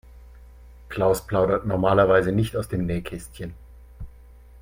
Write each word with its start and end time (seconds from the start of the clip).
Klaus 0.89 1.21
plaudert 1.27 1.67
normalerweise 1.67 2.31
nicht 2.31 2.57
aus 2.57 2.67
dem 2.67 2.87
Nähkästchen. 2.87 3.53